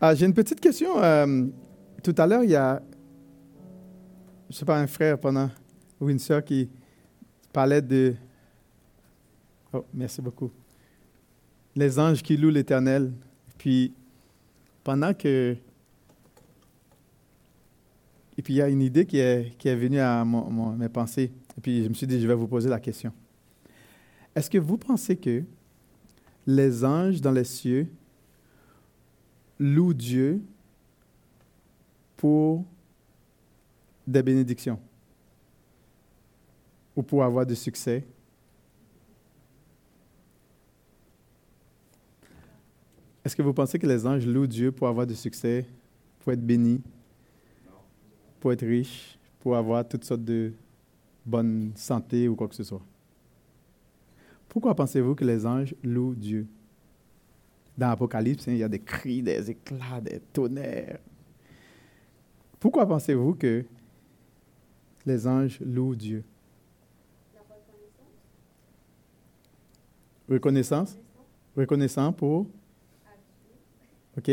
[0.00, 1.02] Ah, J'ai une petite question.
[1.02, 1.46] Euh,
[2.04, 2.80] tout à l'heure, il y a,
[4.48, 5.50] je sais pas, un frère pendant,
[6.00, 6.68] ou une sœur qui
[7.52, 8.14] parlait de...
[9.72, 10.52] Oh, merci beaucoup.
[11.74, 13.12] Les anges qui louent l'Éternel.
[13.56, 13.92] Puis,
[14.84, 15.56] pendant que...
[18.36, 21.32] Et puis, il y a une idée qui est, qui est venue à mes pensées.
[21.56, 23.12] Et puis, je me suis dit, je vais vous poser la question.
[24.32, 25.42] Est-ce que vous pensez que
[26.46, 27.88] les anges dans les cieux
[29.58, 30.40] louent Dieu
[32.16, 32.64] pour
[34.06, 34.78] des bénédictions
[36.96, 38.04] ou pour avoir du succès.
[43.24, 45.66] Est-ce que vous pensez que les anges louent Dieu pour avoir du succès,
[46.20, 46.80] pour être bénis,
[48.40, 50.52] pour être riches, pour avoir toutes sortes de
[51.26, 52.82] bonne santé ou quoi que ce soit?
[54.48, 56.46] Pourquoi pensez-vous que les anges louent Dieu?
[57.78, 60.98] Dans l'Apocalypse, hein, il y a des cris, des éclats, des tonnerres.
[62.58, 63.64] Pourquoi pensez-vous que
[65.06, 66.24] les anges louent Dieu?
[70.28, 70.98] Reconnaissance?
[71.56, 72.46] Reconnaissant pour?
[74.16, 74.30] OK.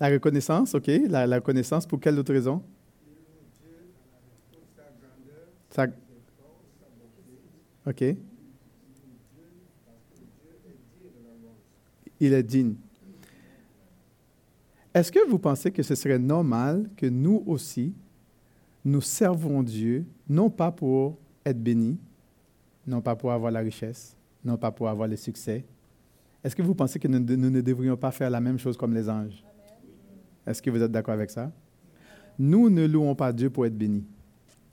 [0.00, 0.88] La reconnaissance, OK.
[1.08, 2.62] La, la reconnaissance pour quelle autre raison?
[5.70, 5.86] Ça-
[7.86, 8.04] OK.
[12.22, 12.74] Il est digne.
[14.94, 17.92] Est-ce que vous pensez que ce serait normal que nous aussi,
[18.84, 21.98] nous servons Dieu, non pas pour être bénis,
[22.86, 25.64] non pas pour avoir la richesse, non pas pour avoir le succès?
[26.44, 28.94] Est-ce que vous pensez que nous, nous ne devrions pas faire la même chose comme
[28.94, 29.44] les anges?
[30.46, 31.50] Est-ce que vous êtes d'accord avec ça?
[32.38, 34.04] Nous ne louons pas Dieu pour être bénis.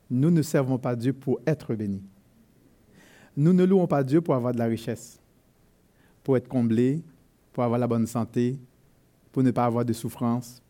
[0.07, 2.03] Nous ne servons pas Dieu pour être bénis.
[3.35, 5.19] Nous ne louons pas Dieu pour avoir de la richesse,
[6.23, 7.01] pour être comblés,
[7.53, 8.59] pour avoir la bonne santé,
[9.31, 10.61] pour ne pas avoir de souffrance,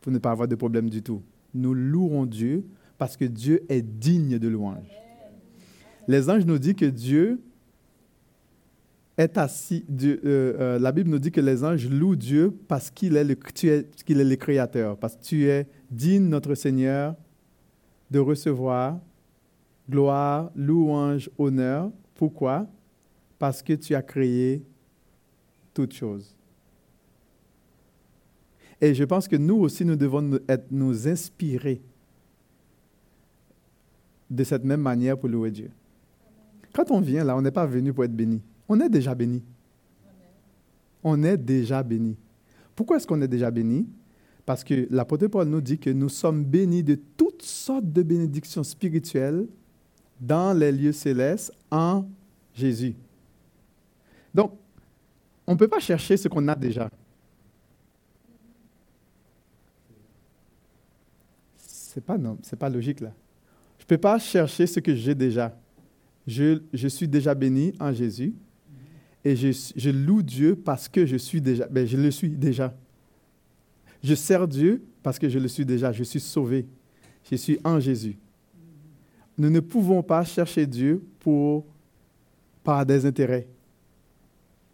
[0.00, 1.22] pour ne pas avoir de problème du tout.
[1.54, 2.64] Nous louons Dieu
[2.98, 4.90] parce que Dieu est digne de louange.
[6.06, 7.40] Les anges nous disent que Dieu
[9.16, 9.84] est assis.
[9.88, 14.04] Dieu, euh, euh, la Bible nous dit que les anges louent Dieu parce qu'il est,
[14.04, 17.14] qu'il est le Créateur, parce que tu es digne, notre Seigneur,
[18.10, 18.98] de recevoir
[19.88, 21.90] gloire, louange, honneur.
[22.14, 22.66] Pourquoi?
[23.38, 24.62] Parce que tu as créé
[25.86, 26.34] toutes.
[28.80, 31.82] Et je pense que nous aussi, nous devons être, nous inspirer
[34.30, 35.70] de cette même manière pour louer Dieu.
[36.72, 38.40] Quand on vient là, on n'est pas venu pour être béni.
[38.68, 39.42] On est déjà béni.
[41.02, 42.16] On est déjà béni.
[42.76, 43.86] Pourquoi est-ce qu'on est déjà béni?
[44.46, 48.62] Parce que l'apôtre Paul nous dit que nous sommes bénis de toutes sortes de bénédictions
[48.62, 49.46] spirituelles
[50.20, 52.06] dans les lieux célestes en
[52.54, 52.94] Jésus.
[54.34, 54.52] Donc,
[55.46, 56.90] on ne peut pas chercher ce qu'on a déjà.
[61.56, 62.16] C'est pas
[62.58, 63.12] pas logique là.
[63.78, 65.56] Je ne peux pas chercher ce que j'ai déjà.
[66.26, 68.34] Je, je suis déjà béni en Jésus
[69.24, 71.66] et je, loue Dieu parce que je suis déjà.
[71.66, 72.74] Ben, je le suis déjà.
[74.02, 75.92] Je sers Dieu parce que je le suis déjà.
[75.92, 76.66] Je suis sauvé.
[77.30, 78.16] Je suis en Jésus.
[79.36, 81.04] Nous ne pouvons pas chercher Dieu
[82.62, 83.48] par des intérêts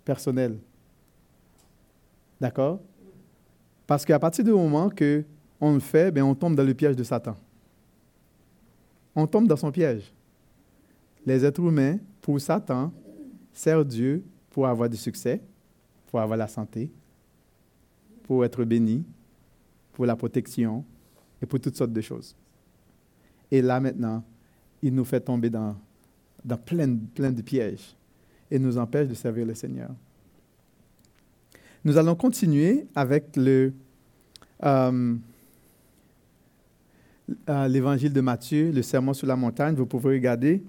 [0.06, 0.58] personnels.
[2.40, 2.80] D'accord?
[3.86, 5.24] Parce qu'à partir du moment que
[5.60, 7.36] on le fait, ben on tombe dans le piège de Satan.
[9.14, 10.12] On tombe dans son piège.
[11.24, 12.92] Les êtres humains, pour Satan,
[13.52, 15.40] servent Dieu pour avoir du succès,
[16.06, 16.90] pour avoir la santé,
[18.22, 19.04] pour être béni,
[19.92, 20.84] pour la protection
[21.40, 22.36] et pour toutes sortes de choses.
[23.50, 24.22] Et là maintenant,
[24.82, 25.74] il nous fait tomber dans,
[26.66, 27.96] plein de pièges
[28.50, 29.90] et nous empêche de servir le Seigneur.
[31.84, 33.72] Nous allons continuer avec le,
[34.64, 35.14] euh,
[37.48, 39.74] euh, l'évangile de Matthieu, le sermon sur la montagne.
[39.74, 40.62] Vous pouvez regarder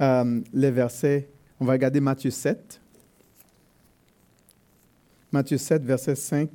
[0.00, 1.28] euh, les versets.
[1.58, 2.80] On va regarder Matthieu 7.
[5.30, 6.50] Matthieu 7, versets 5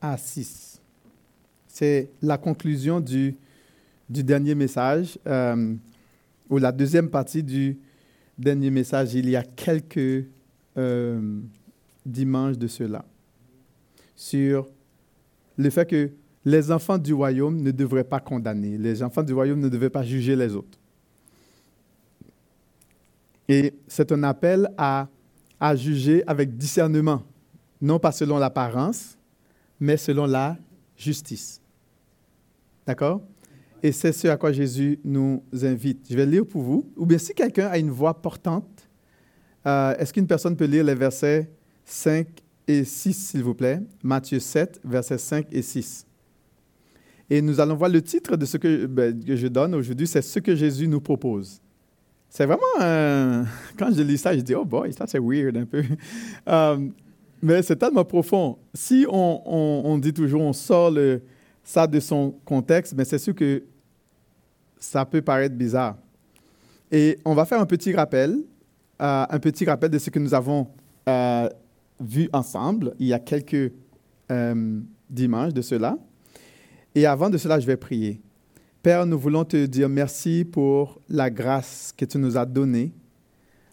[0.00, 0.80] à 6.
[1.66, 3.36] C'est la conclusion du,
[4.08, 5.18] du dernier message,
[6.48, 7.78] ou la deuxième partie du
[8.38, 10.26] dernier message, il y a quelques
[10.76, 11.40] euh,
[12.06, 13.04] dimanches de cela,
[14.14, 14.68] sur
[15.56, 16.10] le fait que
[16.44, 20.02] les enfants du royaume ne devraient pas condamner, les enfants du royaume ne devaient pas
[20.02, 20.78] juger les autres.
[23.48, 25.08] Et c'est un appel à,
[25.58, 27.22] à juger avec discernement,
[27.80, 29.16] non pas selon l'apparence,
[29.80, 30.56] mais selon la
[30.96, 31.60] justice.
[32.86, 33.22] D'accord?
[33.82, 36.06] Et c'est ce à quoi Jésus nous invite.
[36.10, 36.92] Je vais lire pour vous.
[36.96, 38.88] Ou bien si quelqu'un a une voix portante,
[39.66, 41.50] euh, est-ce qu'une personne peut lire les versets
[41.84, 42.26] 5
[42.66, 43.80] et 6, s'il vous plaît?
[44.02, 46.06] Matthieu 7, versets 5 et 6.
[47.30, 50.22] Et nous allons voir le titre de ce que, ben, que je donne aujourd'hui, c'est
[50.22, 51.60] ce que Jésus nous propose.
[52.30, 52.60] C'est vraiment,
[53.78, 55.82] quand je lis ça, je dis, oh boy, ça c'est weird un peu.
[56.48, 56.88] Euh,
[57.40, 58.58] mais c'est tellement profond.
[58.74, 59.42] Si on,
[59.86, 61.22] on, dit toujours, on sort le,
[61.68, 63.62] ça de son contexte, mais c'est sûr que
[64.78, 65.98] ça peut paraître bizarre.
[66.90, 68.38] Et on va faire un petit rappel,
[69.02, 70.66] euh, un petit rappel de ce que nous avons
[71.06, 71.46] euh,
[72.00, 73.72] vu ensemble il y a quelques
[75.10, 75.98] dimanches de cela.
[76.94, 78.20] Et avant de cela, je vais prier.
[78.82, 82.92] Père, nous voulons te dire merci pour la grâce que tu nous as donnée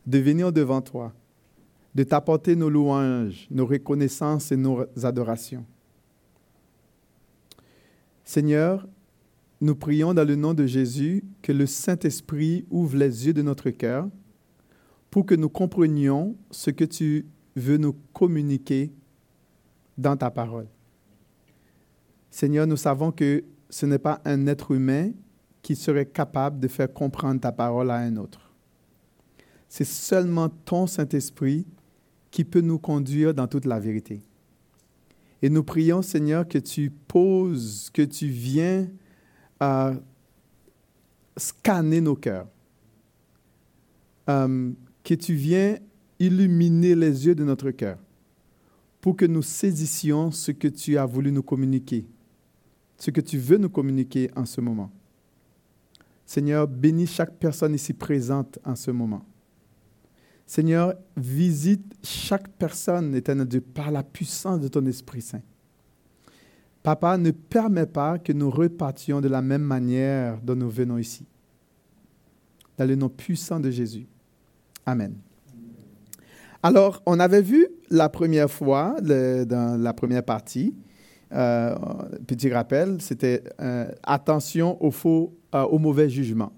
[0.06, 1.14] de venir devant toi,
[1.94, 5.66] de t'apporter nos louanges, nos reconnaissances et nos adorations.
[8.26, 8.88] Seigneur,
[9.62, 13.70] nous prions dans le nom de Jésus que le Saint-Esprit ouvre les yeux de notre
[13.70, 14.10] cœur
[15.12, 18.92] pour que nous comprenions ce que tu veux nous communiquer
[19.98, 20.68] dans ta parole.
[22.32, 25.12] Seigneur, nous savons que ce n'est pas un être humain
[25.62, 28.52] qui serait capable de faire comprendre ta parole à un autre.
[29.70, 31.66] C'est seulement ton Saint-Esprit
[32.30, 34.22] qui peut nous conduire dans toute la vérité.
[35.46, 38.90] Et nous prions, Seigneur, que tu poses, que tu viens
[39.60, 39.94] à
[41.38, 42.48] scanner nos cœurs,
[44.28, 44.72] euh,
[45.04, 45.78] que tu viens
[46.18, 48.00] illuminer les yeux de notre cœur
[49.02, 52.08] pour que nous saisissions ce que tu as voulu nous communiquer
[52.98, 54.92] ce que tu veux nous communiquer en ce moment.
[56.26, 59.24] Seigneur, bénis chaque personne ici présente en ce moment.
[60.46, 65.42] Seigneur, visite chaque personne, éternel par la puissance de ton Esprit Saint.
[66.84, 71.26] Papa, ne permets pas que nous repartions de la même manière dont nous venons ici.
[72.78, 74.06] Dans le nom puissant de Jésus.
[74.86, 75.16] Amen.
[76.62, 80.76] Alors, on avait vu la première fois, dans la première partie,
[81.32, 81.76] euh,
[82.28, 86.54] petit rappel, c'était euh, attention au faux, euh, au mauvais jugement.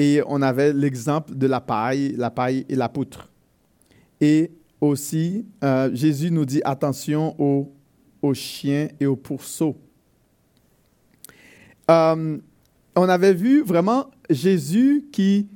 [0.00, 3.30] Et on avait l'exemple de la paille, la paille et la poutre.
[4.18, 4.50] Et
[4.80, 5.44] aussi,
[5.92, 7.70] Jésus nous dit attention aux,
[8.32, 9.76] chiens et aux pourceaux.
[11.86, 12.40] on
[12.96, 15.48] avait vu vraiment Jésus qui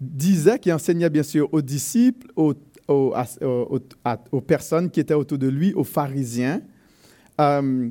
[0.00, 2.54] disait, qui enseignait bien sûr aux disciples, aux,
[4.46, 6.62] personnes qui étaient autour de lui, aux pharisiens,
[7.40, 7.90] euh,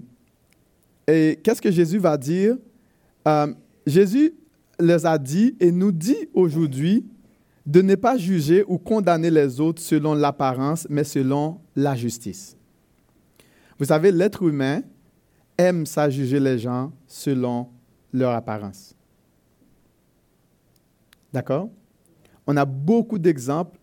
[1.06, 2.56] et qu'est-ce que Jésus va dire?
[3.28, 3.54] Euh,
[3.86, 4.34] Jésus
[4.80, 7.06] les a dit et nous dit aujourd'hui
[7.66, 12.56] de ne pas juger ou condamner les autres selon l'apparence, mais selon la justice.
[13.78, 14.82] Vous savez, l'être humain
[15.58, 17.68] aime ça juger les gens selon
[18.14, 18.96] leur apparence.
[21.34, 21.70] D'accord?
[22.46, 23.78] On a beaucoup d'exemples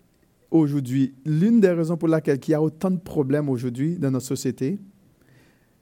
[0.50, 1.14] aujourd'hui.
[1.26, 4.78] L'une des raisons pour laquelle il y a autant de problèmes aujourd'hui dans notre société,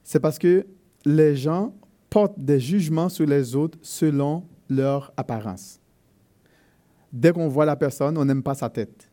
[0.03, 0.67] c'est parce que
[1.05, 1.75] les gens
[2.11, 5.81] portent des jugements sur les autres selon leur apparence.
[7.13, 9.11] Dès qu'on voit la personne, on n'aime pas sa tête.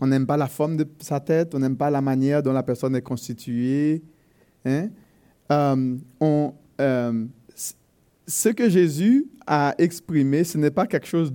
[0.00, 2.62] On n'aime pas la forme de sa tête, on n'aime pas la manière dont la
[2.62, 4.02] personne est constituée.
[4.64, 4.88] Hein?
[5.52, 5.96] Euh,
[6.80, 7.26] euh,
[8.26, 11.32] ce que Jésus a exprimé, ce n'est pas quelque chose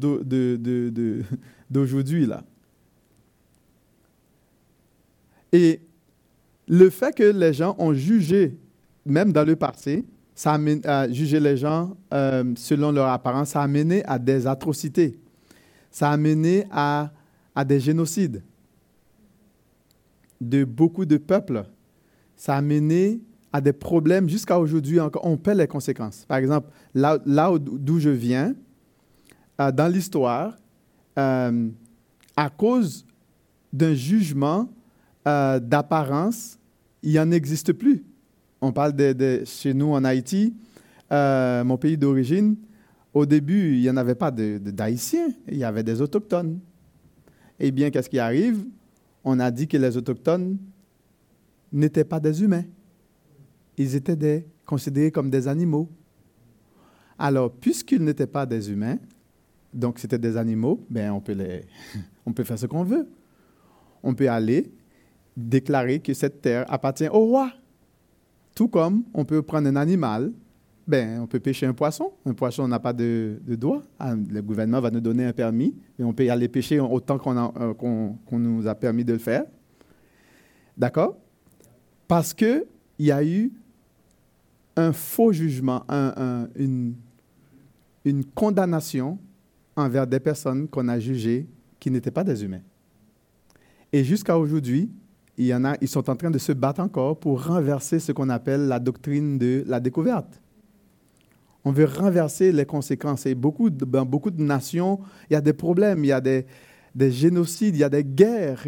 [1.69, 2.43] d'aujourd'hui, là.
[5.51, 5.79] Et
[6.67, 8.57] le fait que les gens ont jugé,
[9.05, 10.03] même dans le passé,
[10.35, 15.17] ça a, jugé les gens euh, selon leur apparence, ça a mené à des atrocités.
[15.89, 17.11] Ça a mené à,
[17.65, 18.43] des génocides
[20.41, 21.63] de beaucoup de peuples.
[22.35, 23.21] Ça a mené
[23.53, 25.25] à des problèmes jusqu'à aujourd'hui encore.
[25.25, 26.25] On paie les conséquences.
[26.27, 27.17] Par exemple, là,
[27.57, 28.53] d'où je viens,
[29.61, 30.57] euh, dans l'histoire,
[31.17, 31.69] euh,
[32.35, 33.05] à cause
[33.71, 34.67] d'un jugement
[35.27, 36.59] euh, d'apparence,
[37.01, 38.03] il en existe plus.
[38.65, 40.55] On parle de, chez nous en Haïti,
[41.11, 42.55] euh, mon pays d'origine.
[43.13, 46.59] Au début, il n'y en avait pas d'Haïtiens, il y avait des autochtones.
[47.59, 48.65] Eh bien, qu'est-ce qui arrive?
[49.23, 50.57] On a dit que les autochtones
[51.71, 52.63] n'étaient pas des humains.
[53.77, 55.87] Ils étaient des, considérés comme des animaux.
[57.19, 58.97] Alors, puisqu'ils n'étaient pas des humains,
[59.71, 61.65] donc c'était des animaux, ben on peut, les,
[62.25, 63.07] on peut faire ce qu'on veut.
[64.01, 64.71] On peut aller
[65.37, 67.51] déclarer que cette terre appartient au roi.
[68.55, 70.31] Tout comme on peut prendre un animal,
[70.87, 72.13] ben, on peut pêcher un poisson.
[72.25, 73.83] Un poisson n'a pas de, de doigt.
[73.99, 77.19] Ah, le gouvernement va nous donner un permis et on peut aller pêcher autant
[77.59, 79.43] euh, qu'on nous a permis de le faire.
[80.77, 81.17] D'accord?
[82.07, 82.65] Parce qu'il
[82.99, 83.51] y a eu
[84.75, 85.83] un faux jugement,
[86.55, 86.95] une
[88.35, 89.17] condamnation
[89.75, 91.47] envers des personnes qu'on a jugées
[91.79, 92.61] qui n'étaient pas des humains.
[93.91, 94.91] Et jusqu'à aujourd'hui,
[95.37, 99.37] ils sont en train de se battre encore pour renverser ce qu'on appelle la doctrine
[99.37, 100.41] de la découverte.
[101.63, 103.25] On veut renverser les conséquences.
[103.25, 104.99] Et beaucoup dans beaucoup de nations,
[105.29, 106.45] il y a des problèmes, il y a des,
[106.93, 108.65] des génocides, il y a des guerres,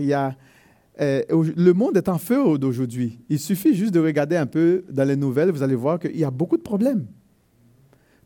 [1.00, 3.20] euh, le monde est en feu d'aujourd'hui.
[3.30, 6.24] Il suffit juste de regarder un peu dans les nouvelles, vous allez voir qu'il y
[6.24, 7.06] a beaucoup de problèmes.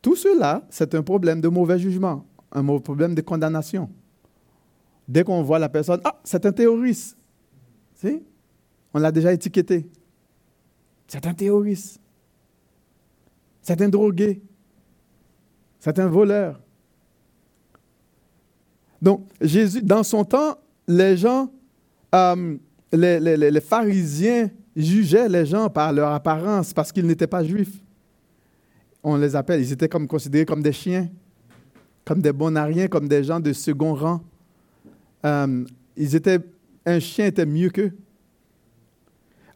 [0.01, 3.89] Tout cela, c'est un problème de mauvais jugement, un problème de condamnation.
[5.07, 7.17] Dès qu'on voit la personne, ah, c'est un terroriste.
[8.93, 9.87] On l'a déjà étiqueté.
[11.07, 11.99] C'est un terroriste.
[13.61, 14.41] C'est un drogué.
[15.79, 16.59] C'est un voleur.
[19.01, 20.57] Donc, Jésus, dans son temps,
[20.87, 21.51] les gens,
[22.13, 22.57] euh,
[22.91, 27.81] les, les, pharisiens jugeaient les gens par leur apparence parce qu'ils n'étaient pas juifs.
[29.03, 31.09] On les appelle, ils étaient comme considérés comme des chiens,
[32.05, 34.21] comme des bonariens, comme des gens de second rang.
[35.25, 35.65] Euh,
[35.97, 36.39] ils étaient,
[36.85, 37.93] un chien était mieux qu'eux.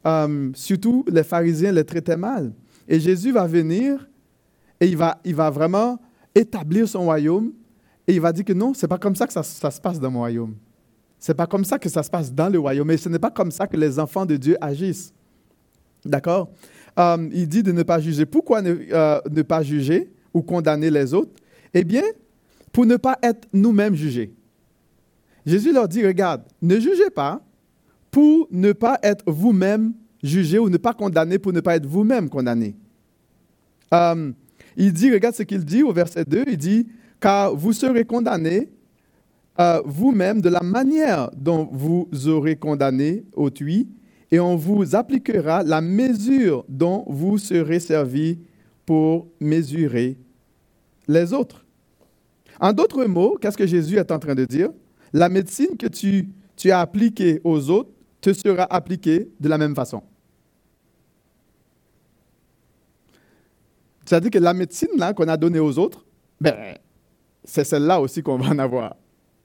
[0.06, 2.54] Euh, surtout, les pharisiens les traitaient mal.
[2.88, 4.08] Et Jésus va venir
[4.80, 6.00] et il va, il va vraiment
[6.34, 7.54] établir son royaume
[8.08, 10.00] et il va dire que non, ce n'est pas comme ça que ça, se passe
[10.00, 10.56] dans mon royaume.
[11.20, 12.92] Ce n'est pas comme ça que ça se passe dans le royaume.
[12.92, 15.12] Et ce n'est pas comme ça que les enfants de Dieu agissent.
[16.06, 16.52] D'accord?
[17.00, 18.26] Euh, Il dit de ne pas juger.
[18.28, 21.32] Pourquoi euh, ne pas juger ou condamner les autres?
[21.74, 22.04] Eh bien,
[22.72, 24.34] pour ne pas être nous-mêmes jugés.
[25.46, 27.42] Jésus leur dit, regarde, ne jugez pas
[28.15, 29.93] pour ne pas être vous-même
[30.24, 32.74] jugé ou ne pas condamné pour ne pas être vous-même condamné.
[33.93, 34.31] Euh,
[34.77, 36.88] il dit, regarde ce qu'il dit au verset 2, il dit,
[37.19, 38.69] car vous serez condamné
[39.60, 43.89] euh, vous-même de la manière dont vous aurez condamné autrui,
[44.31, 48.39] et on vous appliquera la mesure dont vous serez servi
[48.86, 50.17] pour mesurer
[51.10, 51.65] les autres.
[52.62, 54.69] En d'autres mots, qu'est-ce que Jésus est en train de dire?
[55.12, 57.91] La médecine que tu, tu as appliquée aux autres
[58.25, 60.01] te sera appliqué de la même façon.
[64.03, 66.05] C'est-à-dire que la médecine qu'on a donnée aux autres,
[66.41, 66.75] ben,
[67.44, 68.96] c'est celle-là aussi qu'on va en avoir,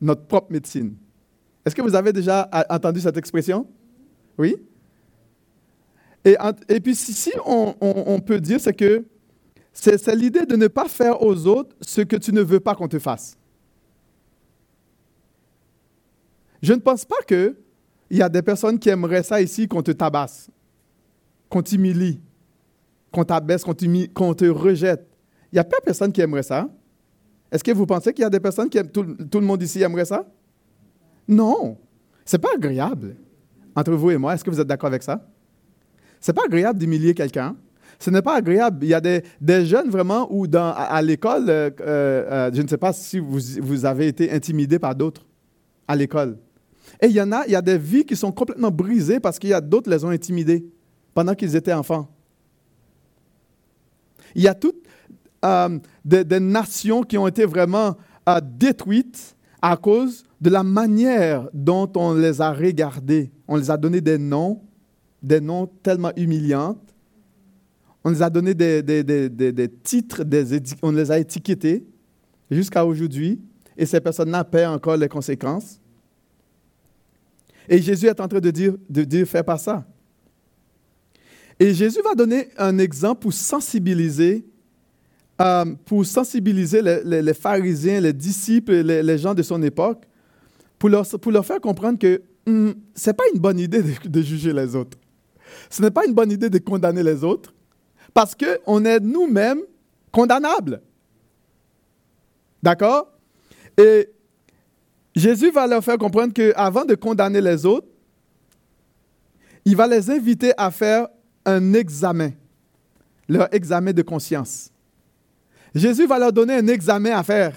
[0.01, 0.97] notre propre médecine.
[1.65, 3.67] Est-ce que vous avez déjà entendu cette expression?
[4.39, 4.57] Oui?
[6.25, 6.37] Et,
[6.69, 9.05] et puis, si, on, on, peut dire, c'est que
[9.73, 12.89] c'est l'idée de ne pas faire aux autres ce que tu ne veux pas qu'on
[12.89, 13.37] te fasse.
[16.63, 17.57] Je ne pense pas que
[18.11, 20.51] il y a des personnes qui aimeraient ça ici, qu'on te tabasse,
[21.49, 22.21] qu'on t'humilie,
[23.13, 25.07] qu'on t'abaisse, qu'on, te rejette.
[25.53, 26.69] Il n'y a pas personne qui aimerait ça.
[27.53, 29.81] Est-ce que vous pensez qu'il y a des personnes qui aiment, tout, le monde ici
[29.83, 30.27] aimerait ça?
[31.27, 31.79] Non.
[32.25, 33.17] Ce n'est pas agréable.
[33.77, 35.25] Entre vous et moi, est-ce que vous êtes d'accord avec ça?
[36.21, 37.57] Ce n'est pas agréable d'humilier quelqu'un.
[37.99, 38.85] Ce n'est pas agréable.
[38.85, 39.23] Il y a des,
[39.67, 43.85] jeunes vraiment où dans, à, l'école, euh, euh, je ne sais pas si vous, vous
[43.85, 45.27] avez été intimidé par d'autres
[45.87, 46.37] à l'école.
[47.01, 49.39] Et il y en a, il y a des vies qui sont complètement brisées parce
[49.39, 50.65] qu'il y a d'autres les ont intimidées
[51.15, 52.09] pendant qu'ils étaient enfants.
[54.35, 54.83] Il y a toutes
[55.45, 57.97] euh, des, nations qui ont été vraiment
[58.29, 63.31] euh, détruites à cause de la manière dont on les a regardées.
[63.49, 64.63] On les a donné des noms,
[65.23, 66.77] des noms tellement humiliants.
[68.05, 70.23] On les a donné des, des titres,
[70.83, 71.87] on les a étiquetés
[72.51, 73.41] jusqu'à aujourd'hui.
[73.77, 75.81] Et ces personnes-là paient encore les conséquences.
[77.71, 79.87] Et Jésus est en train de dire, de dire fais pas ça.
[81.61, 84.45] Et Jésus va donner un exemple pour sensibiliser,
[85.41, 90.03] euh, pour sensibiliser les, pharisiens, les disciples, les, gens de son époque,
[90.81, 91.07] pour leur,
[91.47, 94.99] faire comprendre que hum, ce n'est pas une bonne idée de, juger les autres.
[95.71, 97.55] Ce n'est pas une bonne idée de condamner les autres,
[98.13, 99.61] parce qu'on est nous-mêmes
[100.11, 100.83] condamnables.
[102.65, 103.13] D'accord?
[103.79, 104.09] Et
[105.15, 107.87] Jésus va leur faire comprendre qu'avant de condamner les autres,
[109.65, 111.09] il va les inviter à faire
[111.45, 112.31] un examen,
[113.29, 114.71] leur examen de conscience.
[115.75, 117.55] Jésus va leur donner un examen à faire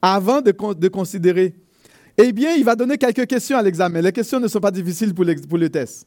[0.00, 1.54] avant de, considérer.
[2.16, 4.00] Eh bien, il va donner quelques questions à l'examen.
[4.00, 6.06] Les questions ne sont pas difficiles pour, pour le test.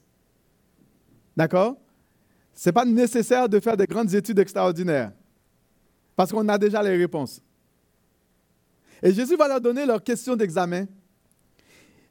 [1.35, 1.77] D'accord?
[2.53, 5.11] Ce n'est pas nécessaire de faire des grandes études extraordinaires
[6.15, 7.41] parce qu'on a déjà les réponses.
[9.01, 10.85] Et Jésus va leur donner leur question d'examen.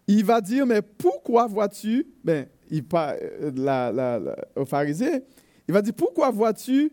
[0.06, 5.20] Il va dire, mais pourquoi vois-tu, ben, il parle euh, aux pharisiens,
[5.68, 6.92] il va dire, pourquoi vois-tu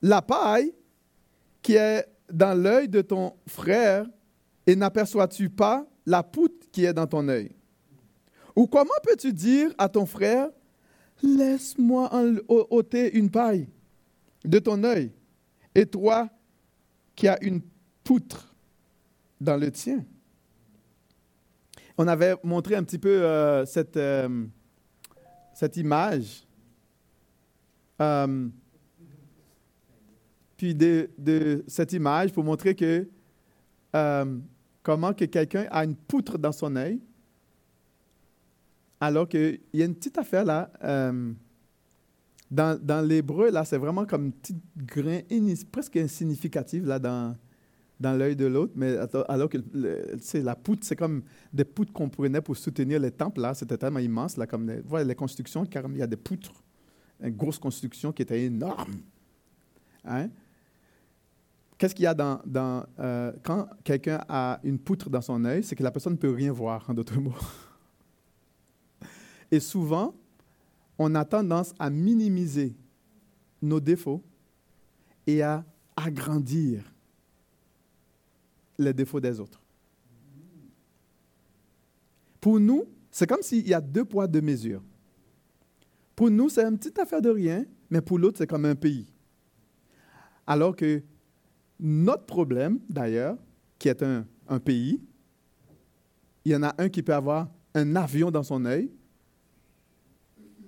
[0.00, 0.72] la paille
[1.60, 4.06] qui est dans l'œil de ton frère
[4.66, 7.50] et n'aperçois-tu pas la poutre qui est dans ton œil?
[8.56, 10.48] Ou comment peux-tu dire à ton frère,
[11.22, 12.10] laisse-moi
[12.48, 13.68] ôter une paille
[14.44, 15.12] de ton œil,
[15.74, 16.28] et toi
[17.14, 17.60] qui as une
[18.02, 18.53] poutre?
[19.40, 20.04] Dans le tien.
[21.96, 24.46] On avait montré un petit peu euh, cette, euh,
[25.54, 26.46] cette image.
[28.00, 28.48] Euh,
[30.56, 33.08] puis de, cette image pour montrer que
[34.82, 37.00] comment que quelqu'un a une poutre dans son œil,
[39.00, 40.70] alors qu'il y a une petite affaire là.
[42.50, 45.20] Dans, dans l'hébreu, là, c'est vraiment comme un petit grain
[45.72, 47.34] presque insignificatif là, dans,
[48.00, 48.96] dans l'œil de l'autre, mais
[49.28, 49.58] alors que
[50.20, 51.22] c'est la poutre, c'est comme
[51.52, 55.14] des poutres qu'on prenait pour soutenir les temples, là, c'était tellement immense, là, comme les,
[55.14, 56.52] constructions, car il y a des poutres,
[57.22, 58.96] une grosse construction qui était énorme.
[60.04, 60.28] Hein?
[61.78, 65.62] Qu'est-ce qu'il y a dans, dans euh, quand quelqu'un a une poutre dans son œil,
[65.62, 67.34] c'est que la personne ne peut rien voir, en d'autres mots.
[69.50, 70.14] Et souvent,
[70.98, 72.76] on a tendance à minimiser
[73.62, 74.22] nos défauts
[75.26, 75.64] et à
[75.96, 76.93] agrandir
[78.78, 79.60] les défauts des autres.
[82.40, 84.82] Pour nous, c'est comme s'il y a deux poids, deux mesures.
[86.14, 89.06] Pour nous, c'est une petite affaire de rien, mais pour l'autre, c'est comme un pays.
[90.46, 91.02] Alors que
[91.80, 93.38] notre problème, d'ailleurs,
[93.78, 95.00] qui est un, un, pays,
[96.44, 98.90] il y en a un qui peut avoir un avion dans son œil,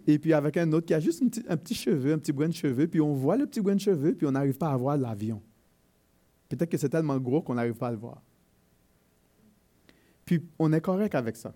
[0.07, 2.55] et puis avec un autre qui a juste un petit cheveu, un petit brin de
[2.55, 4.97] cheveux, puis on voit le petit brin de cheveux, puis on n'arrive pas à voir
[4.97, 5.43] l'avion.
[6.49, 8.23] Peut-être que c'est tellement gros qu'on n'arrive pas à le voir.
[10.25, 11.55] Puis on est correct avec ça.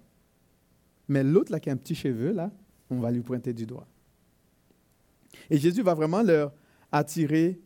[1.09, 2.51] Mais l'autre, là, qui a un petit cheveu, là,
[2.89, 3.87] on va lui pointer du doigt.
[5.49, 6.53] Et Jésus va vraiment leur
[6.93, 7.61] attirer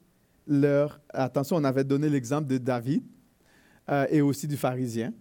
[0.47, 1.57] leur attention.
[1.57, 3.05] On avait donné l'exemple de David
[3.91, 5.13] euh, et aussi du pharisien.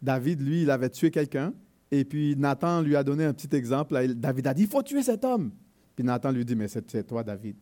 [0.00, 1.52] David, lui, il avait tué quelqu'un.
[1.90, 4.14] Et puis Nathan lui a donné un petit exemple.
[4.14, 5.52] David a dit, il faut tuer cet homme.
[5.94, 7.56] Puis Nathan lui dit, mais c'est toi, David.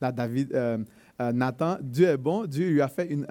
[0.00, 0.78] Là, David, euh,
[1.20, 3.26] euh, Nathan, Dieu est bon, Dieu lui a fait une,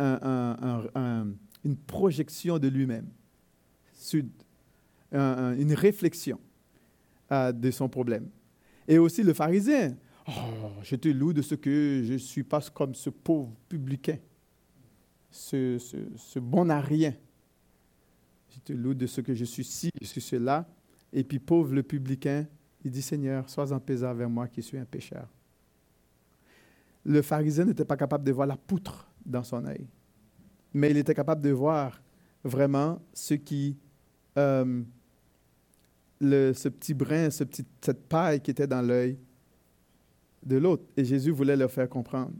[1.65, 3.08] une projection de lui-même,
[5.12, 6.39] une réflexion
[7.31, 8.27] euh, de son problème.
[8.88, 9.96] Et aussi le pharisien,
[10.27, 10.31] oh,
[10.81, 14.17] je te loue de ce que je ne suis pas comme ce pauvre publicain,
[15.30, 17.13] ce, bon à rien.
[18.49, 20.67] Je te loue de ce que je suis ci, je suis cela.
[21.13, 22.47] Et puis pauvre le publicain,
[22.84, 25.28] il dit Seigneur, sois en paix avec moi qui suis un pécheur
[27.05, 29.88] le pharisien n'était pas capable de voir la poutre dans son œil,
[30.73, 32.01] mais il était capable de voir
[32.43, 33.77] vraiment ce qui,
[34.38, 34.83] euh,
[36.21, 39.17] le, ce petit brin, ce petit, cette paille qui était dans l'œil
[40.45, 40.83] de l'autre.
[40.95, 42.33] Et Jésus voulait leur faire comprendre.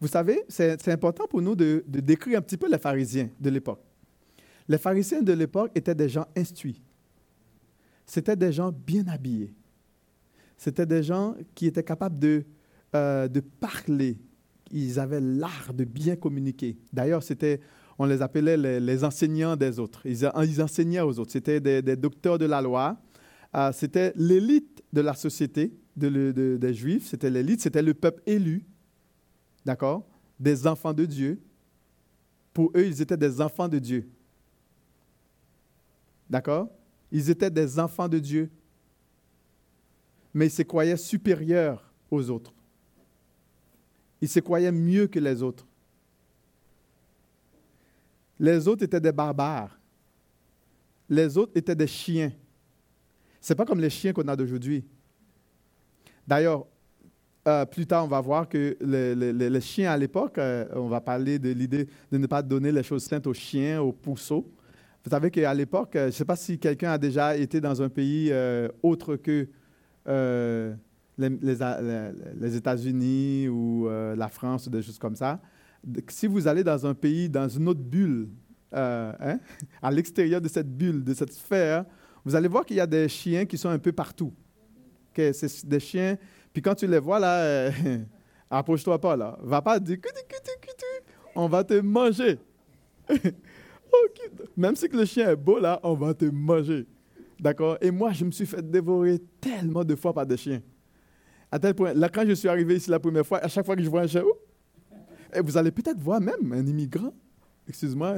[0.00, 3.50] Vous savez, c'est important pour nous de, de, décrire un petit peu les pharisiens de
[3.50, 3.82] l'époque.
[4.68, 6.80] Les pharisiens de l'époque étaient des gens instruits.
[8.06, 9.54] C'était des gens bien habillés.
[10.56, 12.44] C'était des gens qui étaient capables de
[12.94, 14.18] euh, de parler.
[14.70, 16.76] Ils avaient l'art de bien communiquer.
[16.92, 17.60] D'ailleurs, c'était,
[17.98, 20.04] on les appelait les, enseignants des autres.
[20.04, 20.26] Ils,
[20.62, 21.32] enseignaient aux autres.
[21.32, 22.98] C'était des, docteurs de la loi.
[23.54, 27.06] Euh, c'était l'élite de la société des Juifs.
[27.06, 27.60] C'était l'élite.
[27.62, 28.64] C'était le peuple élu.
[29.64, 30.06] D'accord?
[30.38, 31.40] Des enfants de Dieu.
[32.52, 34.08] Pour eux, ils étaient des enfants de Dieu.
[36.28, 36.68] D'accord?
[37.10, 38.50] Ils étaient des enfants de Dieu.
[40.34, 42.52] Mais ils se croyaient supérieurs aux autres.
[44.22, 45.66] Ils se croyaient mieux que les autres.
[48.38, 49.76] Les autres étaient des barbares.
[51.08, 52.32] Les autres étaient des chiens.
[53.40, 54.84] Ce n'est pas comme les chiens qu'on a d'aujourd'hui.
[56.26, 56.64] D'ailleurs,
[57.48, 61.40] euh, plus tard, on va voir que les, chiens à l'époque, euh, on va parler
[61.40, 64.48] de l'idée de ne pas donner les choses saintes aux chiens, aux pousseaux.
[65.04, 67.82] Vous savez qu'à l'époque, euh, je ne sais pas si quelqu'un a déjà été dans
[67.82, 68.32] un pays
[68.84, 69.48] autre que
[71.18, 75.40] les, États-Unis ou euh, la France ou des choses comme ça,
[76.08, 78.28] si vous allez dans un pays, dans une autre bulle,
[78.72, 79.38] euh, hein,
[79.82, 81.84] à l'extérieur de cette bulle, de cette sphère,
[82.24, 84.32] vous allez voir qu'il y a des chiens qui sont un peu partout.
[85.14, 86.16] c'est des chiens,
[86.52, 87.70] puis quand tu les vois là, euh,
[88.50, 89.38] approche-toi pas là.
[89.42, 89.98] Va pas dire
[91.34, 92.38] on va te manger.
[94.56, 96.86] Même si le chien est beau là, on va te manger.
[97.40, 97.76] D'accord?
[97.80, 100.62] Et moi, je me suis fait dévorer tellement de fois par des chiens.
[101.52, 103.76] À tel point, là, quand je suis arrivé ici la première fois, à chaque fois
[103.76, 104.24] que je vois un chien,
[105.34, 107.12] et vous allez peut-être voir même un immigrant.
[107.68, 108.16] Excuse-moi,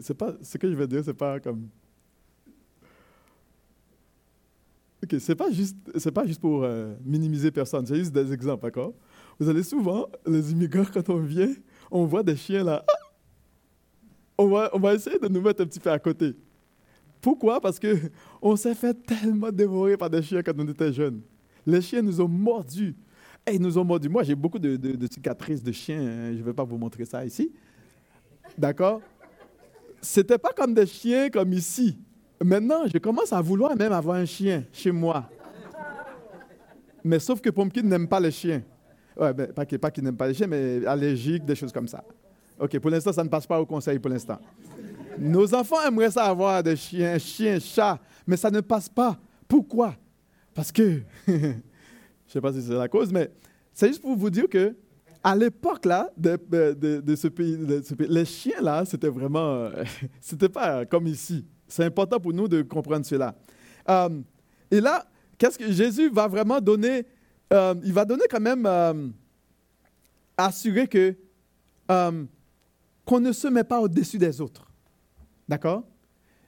[0.00, 1.68] c'est pas ce que je veux dire, c'est pas comme.
[5.02, 5.76] Ok, c'est pas juste,
[6.10, 8.94] pas juste pour euh, minimiser personne, c'est juste des exemples, d'accord?
[9.38, 11.54] Vous allez souvent, les immigrants, quand on vient,
[11.88, 12.84] on voit des chiens là.
[12.88, 12.92] Ah!
[14.38, 16.34] On va, on va essayer de nous mettre un petit peu à côté.
[17.20, 17.60] Pourquoi?
[17.60, 17.96] Parce que
[18.42, 21.22] on s'est fait tellement dévorer par des chiens quand on était jeunes.
[21.66, 22.94] Les chiens nous ont mordus.
[23.46, 24.08] Et ils nous ont mordus.
[24.08, 26.32] Moi, j'ai beaucoup de, cicatrices de chiens.
[26.32, 27.52] Je ne vais pas vous montrer ça ici.
[28.56, 29.00] D'accord?
[30.00, 31.98] C'était pas comme des chiens comme ici.
[32.42, 35.28] Maintenant, je commence à vouloir même avoir un chien chez moi.
[37.02, 38.62] Mais sauf que Pumpkin n'aime pas les chiens.
[39.16, 42.04] Ouais, ben, pas qu'il n'aime pas les chiens, mais allergique, des choses comme ça.
[42.58, 44.38] OK, pour l'instant, ça ne passe pas au conseil pour l'instant.
[45.18, 49.18] Nos enfants aimeraient ça avoir des chiens, chiens, chats, mais ça ne passe pas.
[49.48, 49.94] Pourquoi?
[50.56, 51.52] Parce que, je ne
[52.26, 53.30] sais pas si c'est la cause, mais
[53.74, 54.74] c'est juste pour vous dire que
[55.22, 56.38] à l'époque là de,
[57.14, 57.58] ce pays,
[57.98, 59.68] les chiens là, c'était vraiment,
[60.20, 61.44] c'était pas comme ici.
[61.68, 63.34] C'est important pour nous de comprendre cela.
[63.90, 64.20] Euh,
[64.70, 65.04] et là,
[65.36, 67.04] qu'est-ce que Jésus va vraiment donner
[67.52, 69.08] euh, Il va donner quand même euh,
[70.36, 71.14] assurer que
[71.86, 74.72] qu'on ne se met pas au-dessus des autres.
[75.46, 75.84] D'accord?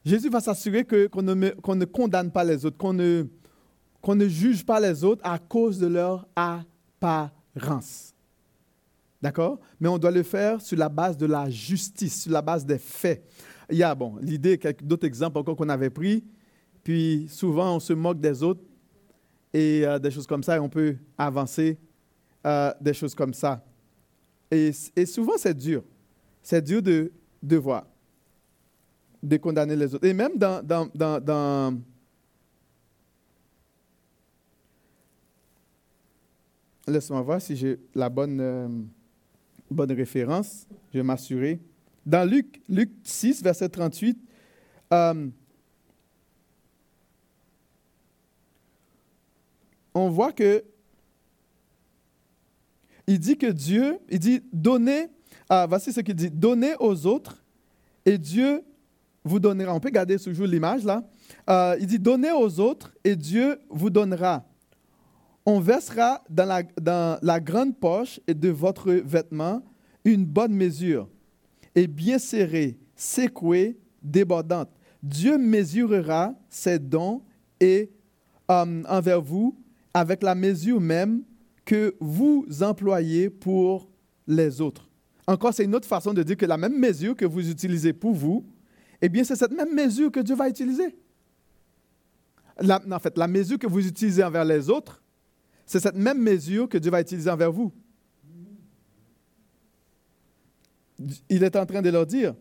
[0.04, 3.26] Jésus va s'assurer qu'on ne, ne, condamne pas les autres, qu'on ne,
[4.00, 8.14] qu'on ne juge pas les autres à cause de leur apparence.
[9.20, 9.58] D'accord?
[9.80, 12.78] Mais on doit le faire sur la base de la justice, sur la base des
[12.78, 13.24] faits.
[13.70, 16.24] Il y a, bon, l'idée, d'autres exemples encore qu'on avait pris,
[16.84, 18.62] puis souvent on se moque des autres
[19.52, 21.78] et euh, des choses comme ça, et on peut avancer
[22.46, 23.64] euh, des choses comme ça.
[24.50, 25.82] Et, et souvent c'est dur.
[26.40, 27.84] C'est dur de, de voir,
[29.22, 30.06] de condamner les autres.
[30.06, 31.78] Et même dans, dans, dans, dans
[36.88, 38.68] Laisse-moi voir si j'ai la bonne, euh,
[39.70, 40.66] bonne référence.
[40.92, 41.60] Je vais m'assurer.
[42.06, 44.18] Dans Luc, Luc 6, verset 38,
[44.94, 45.28] euh,
[49.92, 50.64] on voit que
[53.06, 55.08] il dit que Dieu, il dit donnez,
[55.48, 57.42] ah, voici ce qu'il dit, donnez aux autres
[58.06, 58.62] et Dieu
[59.24, 59.74] vous donnera.
[59.74, 61.02] On peut garder toujours l'image là.
[61.50, 64.46] Euh, il dit donnez aux autres et Dieu vous donnera
[65.48, 69.62] on versera dans la, grande poche de votre vêtement
[70.04, 71.08] une bonne mesure,
[71.74, 74.68] et bien serrée, secouée, débordante.
[75.02, 77.22] Dieu mesurera ses dons
[77.60, 77.90] et
[78.50, 79.58] euh, envers vous
[79.94, 81.22] avec la mesure même
[81.64, 83.88] que vous employez pour
[84.26, 84.86] les autres.
[85.26, 88.12] Encore, c'est une autre façon de dire que la même mesure que vous utilisez pour
[88.12, 88.44] vous,
[89.00, 90.94] eh bien, c'est cette même mesure que Dieu va utiliser.
[92.60, 95.02] en fait, la mesure que vous utilisez envers les autres,
[95.68, 97.70] c'est cette même mesure que Dieu va utiliser envers vous.
[101.28, 102.34] Il est en train de leur dire.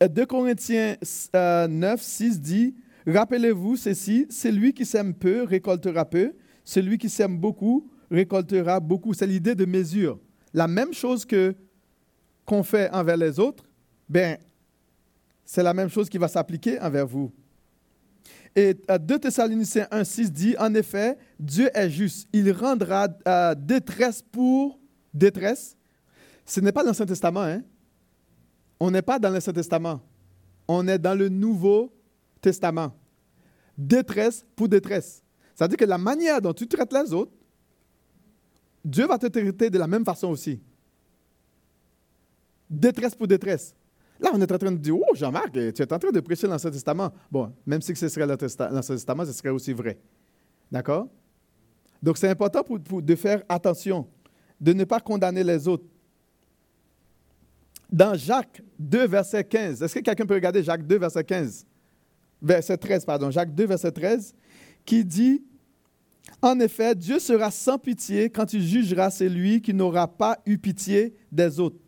[0.00, 0.96] 2 Corinthiens
[1.34, 7.90] 9, 6 dit, Rappelez-vous ceci, celui qui sème peu récoltera peu, celui qui sème beaucoup
[8.12, 9.12] récoltera beaucoup.
[9.12, 10.20] C'est l'idée de mesure.
[10.54, 11.56] La même chose que
[12.44, 13.64] qu'on fait envers les autres,
[14.08, 14.38] ben,
[15.44, 17.32] c'est la même chose qui va s'appliquer envers vous.
[18.56, 22.28] Et 2 Thessaloniciens 1, 6 dit, en effet, Dieu est juste.
[22.32, 24.78] Il rendra euh, détresse pour
[25.12, 25.76] détresse.
[26.46, 27.42] Ce n'est pas l'Ancien Testament.
[27.42, 27.62] Hein?
[28.78, 30.00] On n'est pas dans l'Ancien Testament.
[30.68, 31.92] On est dans le Nouveau
[32.40, 32.94] Testament.
[33.76, 35.22] Détresse pour détresse.
[35.54, 37.32] C'est-à-dire que la manière dont tu traites les autres,
[38.84, 40.60] Dieu va te traiter de la même façon aussi.
[42.70, 43.74] Détresse pour détresse.
[44.20, 46.46] Là, on est en train de dire, oh, Jean-Marc, tu es en train de prêcher
[46.46, 47.12] l'Ancien Testament.
[47.30, 49.98] Bon, même si ce serait l'Ancien Testament, ce serait aussi vrai.
[50.70, 51.08] D'accord?
[52.02, 54.06] Donc, c'est important pour, de faire attention,
[54.60, 55.84] de ne pas condamner les autres.
[57.90, 61.66] Dans Jacques 2, verset 15, est-ce que quelqu'un peut regarder Jacques 2, verset 15?
[62.40, 63.30] Verset 13, pardon.
[63.30, 64.34] Jacques 2, verset 13,
[64.84, 65.42] qui dit,
[66.42, 71.14] en effet, Dieu sera sans pitié quand il jugera celui qui n'aura pas eu pitié
[71.30, 71.78] des autres.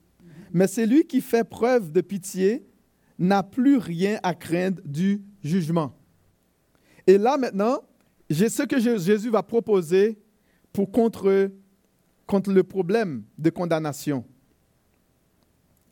[0.56, 2.66] Mais celui qui fait preuve de pitié
[3.18, 5.92] n'a plus rien à craindre du jugement.
[7.06, 7.82] Et là maintenant,
[8.30, 10.18] j'ai ce que Jésus va proposer
[10.72, 11.50] pour contre,
[12.26, 14.24] contre le problème de condamnation.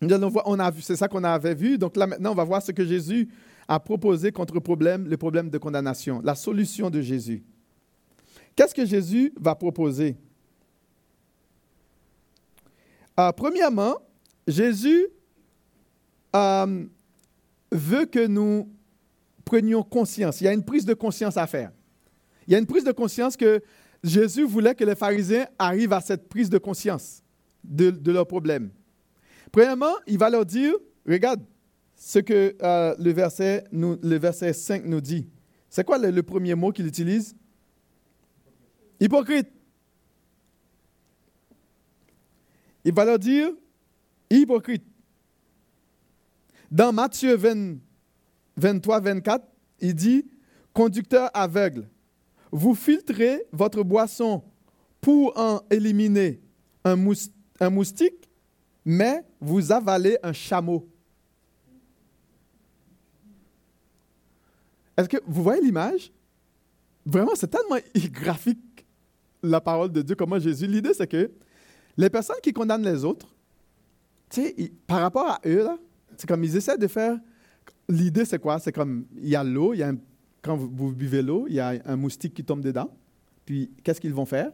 [0.00, 1.76] On a vu, c'est ça qu'on avait vu.
[1.76, 3.28] Donc là maintenant, on va voir ce que Jésus
[3.68, 7.44] a proposé contre le problème, le problème de condamnation, la solution de Jésus.
[8.56, 10.16] Qu'est-ce que Jésus va proposer?
[13.20, 13.98] Euh, premièrement,
[14.46, 15.06] Jésus
[16.34, 16.84] euh,
[17.70, 18.70] veut que nous
[19.44, 20.40] prenions conscience.
[20.40, 21.72] Il y a une prise de conscience à faire.
[22.46, 23.62] Il y a une prise de conscience que
[24.02, 27.22] Jésus voulait que les pharisiens arrivent à cette prise de conscience
[27.62, 28.70] de, de leurs problèmes.
[29.50, 30.74] Premièrement, il va leur dire,
[31.06, 31.40] regarde
[31.96, 35.28] ce que euh, le, verset le verset 5 nous dit.
[35.70, 37.34] C'est quoi le premier mot qu'il utilise?
[39.00, 39.48] Hypocrite.
[42.84, 43.50] Il va leur dire,
[44.30, 44.84] hypocrite.
[46.70, 47.36] Dans Matthieu
[48.56, 49.46] 23, 24,
[49.80, 50.26] il dit,
[50.72, 51.88] conducteur aveugle,
[52.50, 54.42] vous filtrez votre boisson
[55.00, 56.40] pour en éliminer
[56.84, 58.28] un, moustique,
[58.84, 60.88] mais vous avalez un chameau.
[64.96, 66.12] Est-ce que vous voyez l'image?
[67.04, 67.76] vraiment, c'est tellement
[68.10, 68.86] graphique
[69.42, 70.66] la parole de Dieu, comment Jésus.
[70.66, 71.30] L'idée, c'est que
[71.96, 73.33] les personnes qui condamnent les autres,
[74.30, 75.78] tu par rapport à eux, là,
[76.16, 77.18] c'est comme ils essaient de faire.
[77.88, 78.58] L'idée, c'est quoi?
[78.58, 79.92] C'est comme il y a l'eau, il y a
[80.44, 82.94] quand vous, buvez l'eau, il y a un moustique qui tombe dedans.
[83.46, 84.52] Puis, qu'est-ce qu'ils vont faire?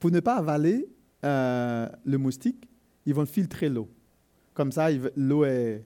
[0.00, 0.88] Pour ne pas avaler
[1.24, 2.68] euh, le moustique,
[3.06, 3.88] ils vont filtrer l'eau.
[4.54, 5.44] Comme ça, l'eau.
[5.46, 5.84] Il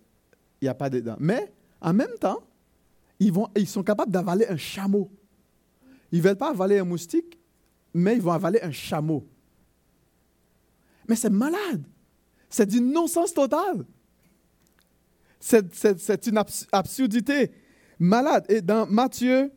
[0.63, 1.17] n'y a pas dedans.
[1.21, 2.39] Mais, en même temps,
[3.21, 5.11] ils, vont, ils sont capables d'avaler un chameau.
[6.11, 7.39] Ils ne veulent pas avaler un moustique,
[7.93, 9.29] mais ils vont avaler un chameau.
[11.07, 11.85] Mais c'est malade.
[12.55, 13.85] C'est du non-sens total.
[15.40, 16.40] C'est une
[16.71, 17.51] absurdité
[17.99, 18.47] malade.
[18.49, 19.51] Et dans Matthieu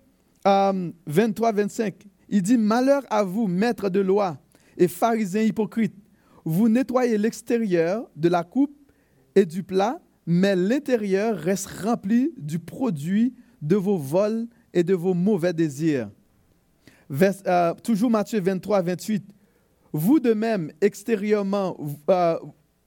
[0.44, 4.40] 23, euh, 25, il dit, Malheur à vous, maîtres de loi
[4.78, 5.94] et pharisiens hypocrites,
[6.44, 8.76] vous nettoyez l'extérieur de la coupe
[9.36, 15.14] et du plat, mais l'intérieur reste rempli du produit de vos vols et de vos
[15.14, 16.10] mauvais désirs.
[17.12, 19.24] Euh, toujours Matthieu 23, 28.
[19.94, 21.78] Vous de même, extérieurement,
[22.10, 22.38] euh,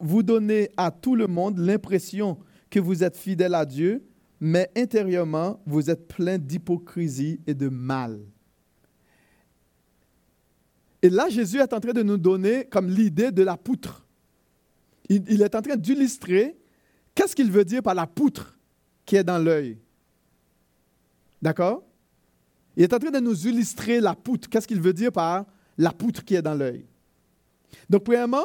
[0.00, 2.38] vous donnez à tout le monde l'impression
[2.70, 4.04] que vous êtes fidèle à Dieu,
[4.40, 8.20] mais intérieurement, vous êtes plein d'hypocrisie et de mal.
[11.02, 14.06] Et là, Jésus est en train de nous donner comme l'idée de la poutre.
[15.08, 16.56] Il, est en train d'illustrer
[17.14, 18.56] qu'est-ce qu'il veut dire par la poutre
[19.04, 19.78] qui est dans l'œil.
[21.42, 21.82] D'accord?
[22.76, 24.48] Il est en train de nous illustrer la poutre.
[24.48, 26.86] Qu'est-ce qu'il veut dire par la poutre qui est dans l'œil?
[27.88, 28.44] Donc, premièrement,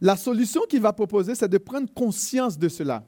[0.00, 3.04] la solution qu'il va proposer, c'est de prendre conscience de cela.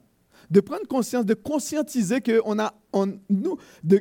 [0.50, 2.74] De prendre conscience, de conscientiser qu'on a,
[3.28, 3.56] nous,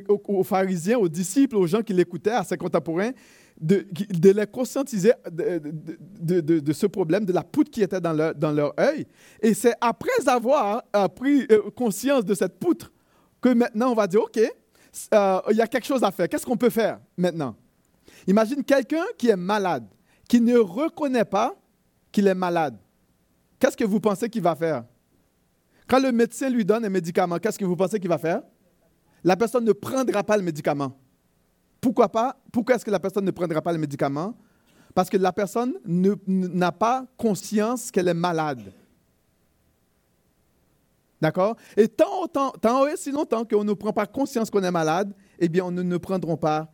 [0.08, 3.12] aux, pharisiens, aux disciples, aux gens qui l'écoutaient, à ses contemporains,
[3.60, 3.86] de,
[4.32, 9.06] les conscientiser de, ce problème, de la poutre qui était dans leur, dans leur œil.
[9.40, 10.82] Et c'est après avoir
[11.14, 12.90] pris euh, conscience de cette poutre
[13.40, 14.38] que maintenant on va dire, OK,
[15.14, 16.28] euh, il y a quelque chose à faire.
[16.28, 17.54] Qu'est-ce qu'on peut faire maintenant?
[18.26, 19.86] Imagine quelqu'un qui est malade,
[20.28, 21.54] qui ne reconnaît pas
[22.12, 22.76] qu'il est malade.
[23.58, 24.84] Qu'est-ce que vous pensez qu'il va faire?
[25.86, 28.42] Quand le médecin lui donne un médicament, qu'est-ce que vous pensez qu'il va faire?
[29.22, 30.96] La personne ne prendra pas le médicament.
[31.80, 32.40] Pourquoi pas?
[32.52, 34.34] Pourquoi est-ce que la personne ne prendra pas le médicament?
[34.94, 38.72] Parce que la personne n'a pas conscience qu'elle est malade.
[41.20, 41.56] D'accord?
[41.76, 45.14] Et tant, tant, tant et si longtemps qu'on ne prend pas conscience qu'on est malade,
[45.38, 46.72] eh bien, on ne, ne pas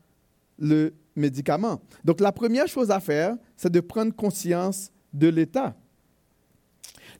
[0.59, 1.81] le médicament.
[2.05, 5.75] Donc, la première chose à faire, c'est de prendre conscience de l'état.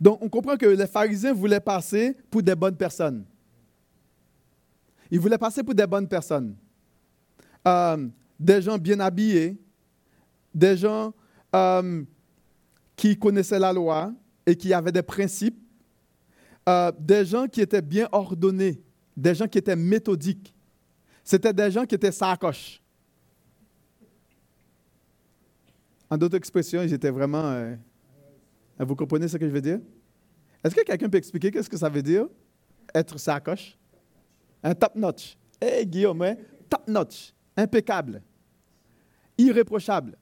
[0.01, 3.25] Donc, on comprend que les pharisiens voulaient passer pour des bonnes personnes.
[5.11, 6.55] Ils voulaient passer pour des bonnes personnes.
[7.67, 9.57] Euh, des gens bien habillés,
[10.55, 11.15] des gens
[11.55, 12.03] euh,
[12.95, 14.13] qui connaissaient la loi
[14.45, 15.59] et qui avaient des principes,
[16.69, 18.83] euh, des gens qui étaient bien ordonnés,
[19.17, 20.55] des gens qui étaient méthodiques.
[21.25, 22.83] C'était des gens qui étaient sacoches.
[26.09, 27.43] En d'autres expressions, ils étaient vraiment.
[27.45, 27.75] Euh,
[28.79, 29.81] vous comprenez ce que je veux dire?
[30.63, 32.27] Est-ce que quelqu'un peut expliquer qu'est-ce que ça veut dire
[32.95, 33.79] être sacoche?
[34.63, 35.37] Un top notch.
[35.61, 36.37] Hé hey, Guillaume, hein?
[36.69, 38.23] top notch, impeccable,
[39.39, 40.17] irréprochable.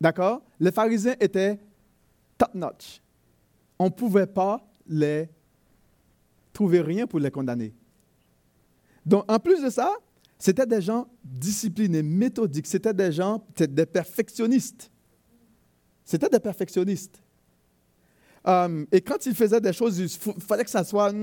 [0.00, 0.42] D'accord?
[0.58, 1.58] Les pharisiens étaient
[2.36, 3.00] top notch.
[3.78, 5.28] On ne pouvait pas les
[6.52, 7.72] trouver rien pour les condamner.
[9.06, 9.94] Donc, en plus de ça,
[10.42, 14.90] c'était des gens disciplinés, méthodiques, c'était des gens, des perfectionnistes.
[16.04, 17.22] C'était des perfectionnistes.
[18.48, 20.08] Euh, et quand ils faisaient des choses, il
[20.40, 21.14] fallait que ça soit...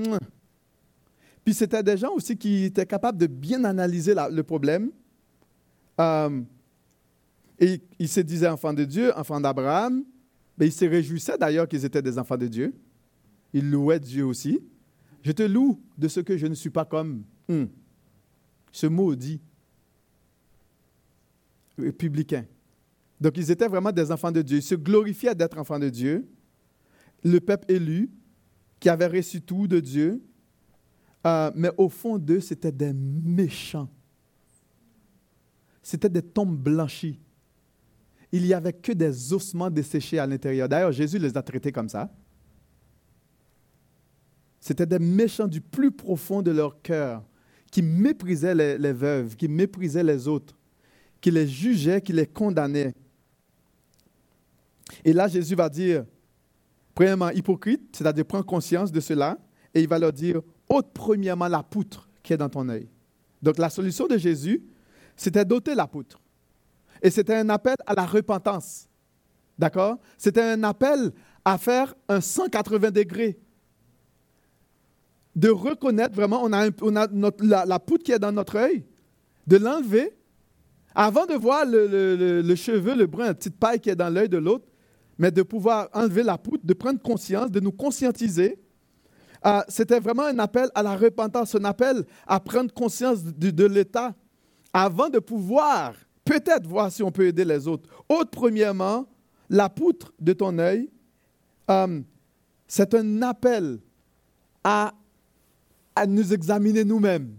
[1.44, 4.90] Puis c'était des gens aussi qui étaient capables de bien analyser le problème.
[6.00, 6.40] Euh,
[7.58, 10.02] et ils se disaient enfants de Dieu, enfants d'Abraham.
[10.56, 12.72] Mais ils se réjouissaient d'ailleurs qu'ils étaient des enfants de Dieu.
[13.52, 14.60] Ils louaient Dieu aussi.
[15.22, 17.66] Je te loue de ce que je ne suis pas comme hmm,
[18.72, 19.40] ce maudit
[21.78, 22.44] républicain.
[23.20, 24.58] Donc ils étaient vraiment des enfants de Dieu.
[24.58, 26.26] Ils se glorifiaient d'être enfants de Dieu.
[27.22, 28.10] Le peuple élu
[28.78, 30.22] qui avait reçu tout de Dieu.
[31.26, 33.90] Euh, mais au fond d'eux, c'était des méchants.
[35.82, 37.20] C'était des tombes blanchies.
[38.32, 40.68] Il n'y avait que des ossements desséchés à l'intérieur.
[40.68, 42.10] D'ailleurs, Jésus les a traités comme ça.
[44.60, 47.24] C'était des méchants du plus profond de leur cœur,
[47.70, 50.56] qui méprisaient les, veuves, qui méprisaient les autres,
[51.20, 52.94] qui les jugeaient, qui les condamnaient.
[55.04, 56.04] Et là, Jésus va dire,
[56.94, 59.38] premièrement, hypocrite, c'est-à-dire prendre conscience de cela,
[59.72, 62.88] et il va leur dire, ôte premièrement la poutre qui est dans ton œil.
[63.40, 64.62] Donc la solution de Jésus,
[65.16, 66.20] c'était d'ôter la poutre.
[67.02, 68.88] Et c'était un appel à la repentance.
[69.58, 69.98] D'accord?
[70.18, 71.12] C'était un appel
[71.44, 73.38] à faire un 180 degrés
[75.36, 78.84] de reconnaître vraiment, on a, notre, la, poutre qui est dans notre œil,
[79.46, 80.12] de l'enlever
[80.94, 84.38] Avant de voir le, cheveu, le brun, la petite paille qui est dans l'œil de
[84.38, 84.66] l'autre,
[85.18, 88.58] mais de pouvoir enlever la poutre, de prendre conscience, de nous conscientiser.
[89.46, 94.14] Euh, c'était vraiment un appel à la repentance, un appel à prendre conscience de, l'état
[94.72, 97.88] avant de pouvoir peut-être voir si on peut aider les autres.
[98.08, 99.06] Autre, premièrement,
[99.48, 100.90] la poutre de ton œil,
[101.70, 102.00] euh,
[102.66, 103.78] c'est un appel
[104.62, 104.92] à
[106.06, 107.36] nous examiner nous-mêmes.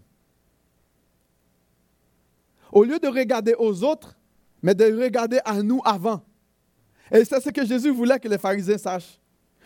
[2.71, 4.17] Au lieu de regarder aux autres,
[4.61, 6.21] mais de regarder à nous avant.
[7.11, 9.19] Et c'est ce que Jésus voulait que les pharisiens sachent.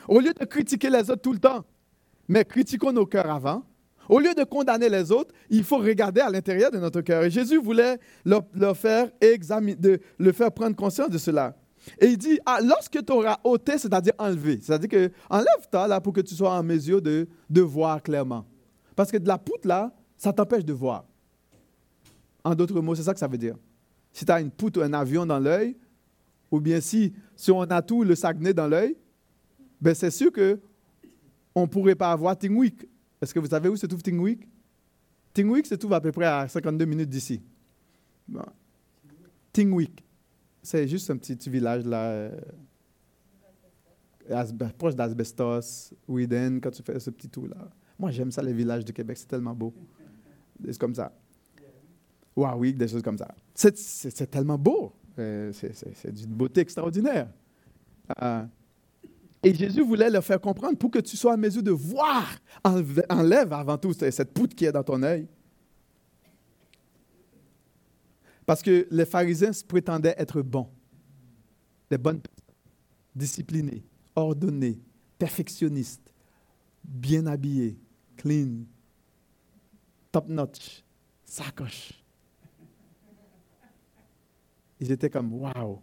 [0.08, 1.64] Au lieu de critiquer les autres tout le temps,
[2.28, 3.64] mais critiquons nos cœurs avant.
[4.08, 7.24] Au lieu de condamner les autres, il faut regarder à l'intérieur de notre cœur.
[7.24, 11.56] Et Jésus voulait leur, faire examiner, de, le faire prendre conscience de cela.
[12.00, 16.14] Et il dit, ah, lorsque tu auras ôté, c'est-à-dire enlevé, c'est-à-dire que enlève-toi là pour
[16.14, 18.46] que tu sois en mesure de, de voir clairement.
[18.96, 21.06] Parce que de la poutre là, ça t'empêche de voir.
[22.44, 23.56] En d'autres mots, c'est ça que ça veut dire.
[24.14, 25.76] Si tu as une poutre ou un avion dans l'œil,
[26.52, 28.96] ou bien si, si on a tout le Saguenay dans l'œil,
[29.82, 32.88] ben c'est sûr qu'on ne pourrait pas avoir Tingwick.
[33.22, 34.48] Est-ce que vous savez où se trouve Tingwick?
[35.34, 37.42] Tingwick se trouve à peu près à 52 minutes d'ici.
[39.52, 40.04] Tingwick.
[40.62, 42.40] C'est juste un petit, village là, euh,
[44.78, 47.70] proche d'Asbestos, Widen, quand tu fais ce petit tour là.
[47.98, 49.74] Moi, j'aime ça, les villages du Québec, c'est tellement beau.
[50.64, 51.12] C'est comme ça.
[52.36, 53.34] Oui, des choses comme ça.
[53.54, 54.94] C'est tellement beau.
[55.18, 57.30] Euh, c'est d'une beauté extraordinaire.
[58.22, 58.44] Euh,
[59.42, 62.26] et Jésus voulait leur faire comprendre pour que tu sois en mesure de voir.
[63.10, 65.28] Enlève avant tout cette poutre qui est dans ton œil.
[68.46, 70.68] Parce que les pharisiens prétendaient être bons,
[71.90, 72.36] des bonnes personnes,
[73.16, 73.84] disciplinés,
[74.16, 74.80] ordonnés,
[75.18, 76.14] perfectionnistes,
[76.84, 77.80] bien habillés,
[78.16, 78.66] clean,
[80.12, 80.84] top notch,
[81.24, 82.06] sacoche
[84.80, 85.80] ils étaient comme waouh,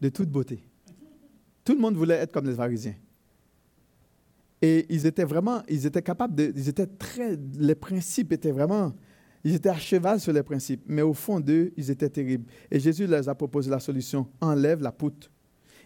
[0.00, 0.62] de toute beauté.
[1.64, 2.94] Tout le monde voulait être comme les pharisiens.
[4.60, 8.92] Et ils étaient vraiment, ils étaient capables de, ils étaient très, les principes étaient vraiment,
[9.44, 12.46] ils étaient à cheval sur les principes, mais au fond d'eux, ils étaient terribles.
[12.70, 15.30] Et Jésus leur a proposé la solution, enlève la poutre.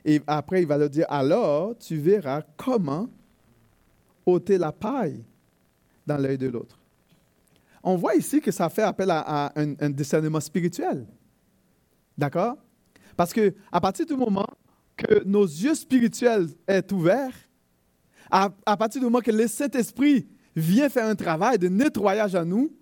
[0.04, 3.08] Et après, il va leur dire, alors tu verras comment
[4.26, 5.24] ôter la paille
[6.06, 6.78] dans l'œil de l'autre.
[7.82, 11.06] On voit ici que ça fait appel à, un, discernement spirituel.
[12.18, 12.56] D'accord?
[13.16, 14.46] Parce que à partir du moment
[14.96, 17.34] que nos yeux spirituels sont ouverts,
[18.28, 22.72] à, partir du moment que le Saint-Esprit vient faire un travail de nettoyage à nous,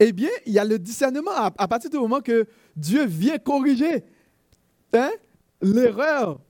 [0.00, 1.30] eh bien, il y a le discernement.
[1.34, 4.04] À, partir du moment que Dieu vient corriger
[4.92, 5.10] hein,
[5.60, 6.40] l'erreur,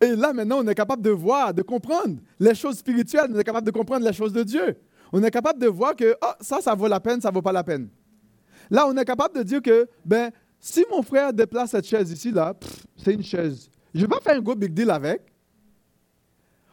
[0.00, 3.44] et là maintenant, on est capable de voir, de comprendre les choses spirituelles, on est
[3.44, 4.76] capable de comprendre les choses de Dieu.
[5.12, 7.42] On est capable de voir que oh, ça, ça vaut la peine, ça ne vaut
[7.42, 7.88] pas la peine.
[8.70, 10.30] Là, on est capable de dire que, ben,
[10.60, 12.54] si mon frère déplace cette chaise ici, là,
[12.96, 13.70] c'est une chaise.
[13.94, 15.22] Je ne vais pas faire un gros big deal avec.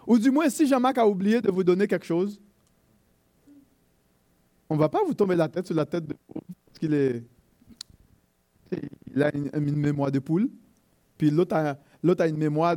[0.05, 2.39] Ou du moins, si Jean-Marc a oublié de vous donner quelque chose,
[4.69, 6.15] on ne va pas vous tomber la tête sur la tête de
[6.65, 7.23] parce qu'il est.
[9.15, 10.49] Il a une, mémoire de poule,
[11.17, 11.77] puis l'autre a,
[12.13, 12.75] a, une mémoire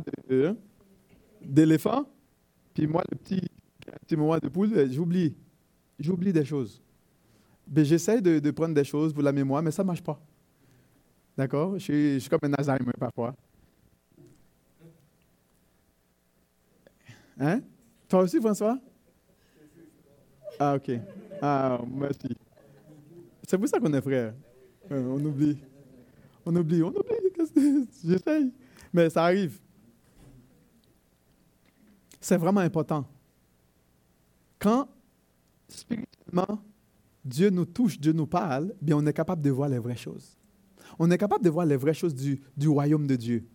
[1.41, 2.05] d'éléphant,
[2.73, 3.41] puis moi, le petit,
[4.05, 5.35] petit mémoire de poule, euh, j'oublie.
[5.99, 6.81] J'oublie des choses.
[7.67, 10.19] Ben, j'essaie de, de, prendre des choses pour la mémoire, mais ça ne marche pas.
[11.37, 11.77] D'accord?
[11.77, 13.35] Je suis, comme un Alzheimer parfois.
[17.39, 17.61] Hein?
[18.07, 18.77] Toi aussi, François?
[20.59, 20.91] Ah, ok.
[21.41, 22.35] Ah, merci.
[23.47, 24.33] C'est pour ça qu'on est frères.
[24.91, 25.57] Euh, on oublie.
[26.45, 27.87] On oublie, on oublie.
[28.05, 28.51] J'essaye.
[28.93, 29.59] Mais ça arrive.
[32.19, 33.05] C'est vraiment important.
[34.57, 34.87] Quand
[35.67, 36.61] spirituellement
[37.23, 40.39] Dieu nous touche, Dieu nous parle, bien on est capable de voir les vraies choses
[40.99, 43.47] on est capable de voir les vraies choses du, royaume de Dieu.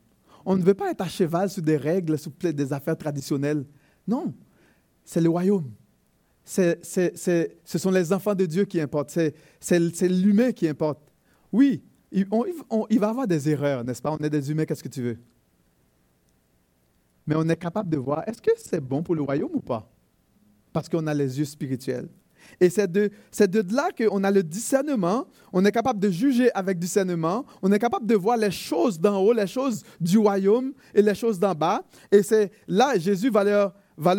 [0.46, 3.64] On ne veut pas être à cheval sur des règles, sur des affaires traditionnelles.
[4.08, 4.34] Non,
[5.04, 5.70] c'est le royaume.
[6.44, 9.18] ce sont les enfants de Dieu qui importent.
[9.60, 11.00] C'est l'humain qui importe.
[11.52, 12.26] Oui, il,
[12.90, 14.12] il va y avoir des erreurs, n'est-ce pas?
[14.12, 15.18] On est des humains, qu'est-ce que tu veux?
[17.26, 19.88] Mais on est capable de voir, est-ce que c'est bon pour le royaume ou pas?
[20.72, 22.08] Parce qu'on a les yeux spirituels.
[22.60, 26.78] Et c'est de, de là qu'on a le discernement, on est capable de juger avec
[26.78, 31.02] discernement, on est capable de voir les choses d'en haut, les choses du royaume et
[31.02, 31.82] les choses d'en bas.
[32.12, 34.14] Et c'est là Jésus va, leur, va,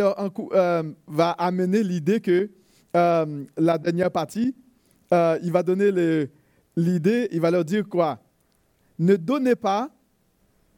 [0.53, 2.49] euh, va amener l'idée que
[2.95, 4.55] euh, la dernière partie,
[5.13, 6.27] euh, il va donner
[6.75, 8.19] l'idée, il va leur dire quoi?
[8.97, 9.89] Ne donnez pas,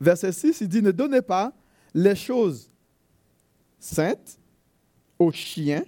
[0.02, 1.54] verset 6, il dit ne donnez pas
[1.98, 2.72] les choses
[3.80, 4.40] saintes
[5.20, 5.84] aux chiens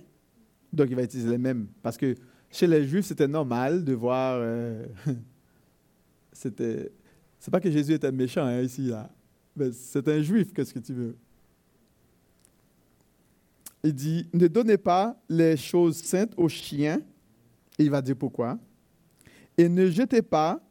[0.72, 1.68] donc, il va utiliser les mêmes.
[1.82, 2.16] Parce que
[2.50, 4.86] chez les Juifs, c'était normal de voir euh,
[6.32, 6.92] c'était.
[7.40, 9.10] C'est pas que Jésus était méchant hein, ici, là.
[9.56, 11.16] Mais c'est un juif, qu'est-ce que tu veux?
[13.84, 17.02] Il dit Ne donnez pas les choses saintes aux chiens.
[17.78, 18.60] Et il va dire pourquoi.
[19.58, 20.62] Et ne jetez pas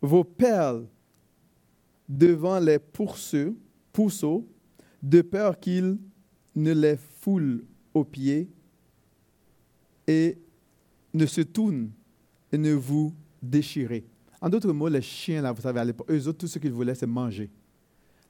[0.00, 0.86] vos perles
[2.08, 3.54] devant les pourceaux,
[3.92, 4.46] pourceaux
[5.02, 5.98] de peur qu'ils
[6.54, 7.64] ne les foulent
[7.94, 8.50] aux pieds
[10.06, 10.38] et
[11.14, 11.90] ne se tournent
[12.52, 14.04] et ne vous déchirez.
[14.40, 16.72] En d'autres mots, les chiens, là, vous savez, à l'époque, eux autres, tout ce qu'ils
[16.72, 17.50] voulaient, c'est manger.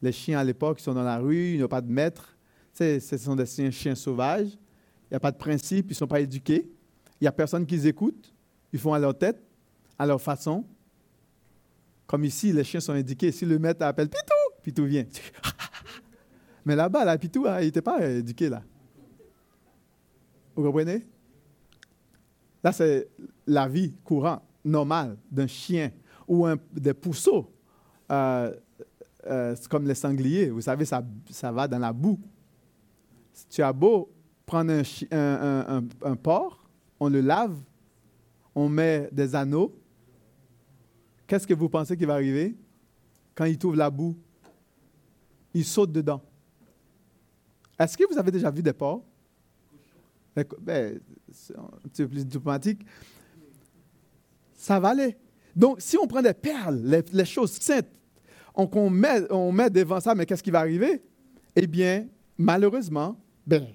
[0.03, 2.37] Les chiens, à l'époque, ils sont dans la rue, ils n'ont pas de maître.
[2.75, 4.49] Ce sont des chiens, sauvages.
[4.49, 6.71] Il n'y a pas de principe, ils ne sont pas éduqués.
[7.21, 8.33] Il n'y a personne qui les écoute.
[8.73, 9.41] Ils font à leur tête,
[9.99, 10.65] à leur façon.
[12.07, 13.31] Comme ici, les chiens sont éduqués.
[13.31, 15.05] Si le maître appelle Pitou, Pitou vient.
[16.65, 18.63] Mais là-bas, là, Pitou, hein, il n'était pas éduqué, là.
[20.55, 21.07] Vous comprenez?
[22.63, 23.09] Là, c'est
[23.47, 25.91] la vie courante, normale d'un chien
[26.29, 27.51] ou un, des pousseaux.
[28.11, 28.55] Euh,
[29.27, 32.19] euh, comme les sangliers, vous savez, ça, ça va dans la boue.
[33.49, 34.11] tu as beau
[34.47, 37.57] prendre un, un, un, porc, on le lave,
[38.55, 39.75] on met des anneaux,
[41.27, 42.57] qu'est-ce que vous pensez qui va arriver?
[43.35, 44.17] Quand il trouve la boue?
[45.55, 46.22] Il saute dedans.
[47.78, 49.03] Est-ce que vous avez déjà vu des porcs?
[50.61, 51.01] Ben,
[51.32, 52.84] c'est un petit peu plus diplomatique.
[54.55, 55.16] Ça va aller.
[55.57, 57.88] Donc, si on prend des perles, les, choses saintes,
[58.55, 61.03] on, met, on met devant ça, mais qu'est-ce qui va arriver?
[61.57, 62.07] Eh bien,
[62.38, 63.66] malheureusement, ben,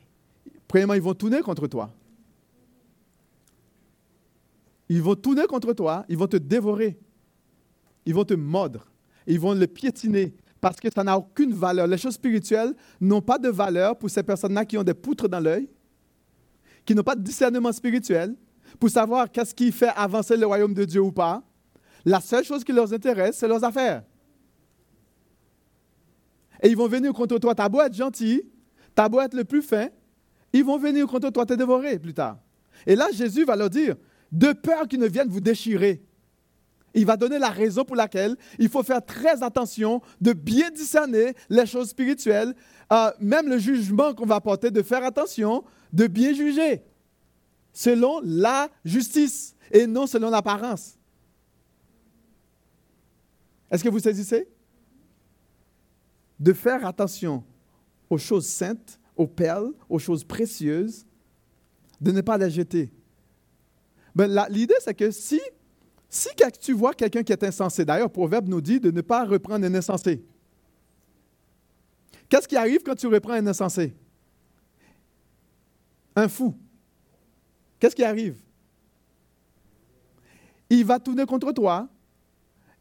[0.68, 1.92] premièrement, ils vont tourner contre toi.
[4.88, 6.98] Ils vont tourner contre toi, ils vont te dévorer,
[8.06, 8.88] ils vont te mordre,
[9.26, 10.34] ils vont le piétiner
[10.66, 11.86] parce que ça n'a aucune valeur.
[11.86, 15.40] Les choses spirituelles n'ont pas de valeur pour ces personnes-là qui ont des poutres dans
[15.40, 15.70] l'œil,
[16.84, 18.36] qui n'ont pas de discernement spirituel
[18.80, 21.44] pour savoir qu'est-ce qui fait avancer le royaume de Dieu ou pas.
[22.04, 24.02] La seule chose qui leur intéresse, c'est leurs affaires.
[26.64, 27.54] Et ils vont venir contre toi.
[27.54, 28.42] T'as beau être gentil,
[28.96, 29.90] t'as beau être le plus fin,
[30.52, 32.40] ils vont venir contre toi te dévorer plus tard.
[32.88, 33.98] Et là, Jésus va leur dire,
[34.32, 36.04] de peur qu'ils ne viennent vous déchirer.
[36.96, 41.36] Il va donner la raison pour laquelle il faut faire très attention de bien discerner
[41.50, 42.56] les choses spirituelles,
[42.92, 46.82] euh, même le jugement qu'on va apporter, de faire attention de bien juger
[47.74, 50.98] selon la justice et non selon l'apparence.
[53.70, 54.48] Est-ce que vous saisissez?
[56.40, 57.44] De faire attention
[58.10, 61.06] aux choses saintes, aux perles, aux choses précieuses,
[62.00, 62.92] de ne pas les jeter.
[64.16, 65.42] Ben, L'idée, c'est que si,
[66.16, 69.66] si tu vois quelqu'un qui est insensé, d'ailleurs, Proverbe nous dit de ne pas reprendre
[69.66, 70.24] un insensé.
[72.30, 73.94] Qu'est-ce qui arrive quand tu reprends un insensé?
[76.16, 76.56] un fou,
[77.80, 78.38] qu'est-ce qui arrive?
[80.70, 81.88] Il va tourner contre toi,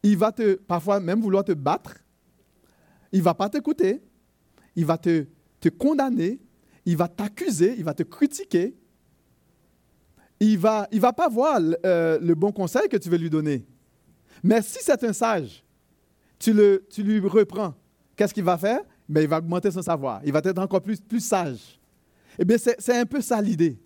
[0.01, 1.95] il va te, parfois même vouloir te battre,
[3.11, 4.01] il ne va pas t'écouter,
[4.75, 5.27] il va te,
[5.59, 6.39] te condamner,
[6.85, 8.75] il va t'accuser, il va te critiquer,
[10.39, 13.65] il va, il va pas voir euh, le bon conseil que tu veux lui donner.
[14.43, 15.63] Mais si c'est un sage,
[16.37, 17.73] tu, le, tu lui reprends,
[18.15, 18.81] qu'est-ce qu'il va faire?
[19.07, 21.79] Mais ben, il va augmenter son savoir, il va être encore plus, plus sage.
[22.37, 23.79] Eh bien, c'est un peu ça l'idée.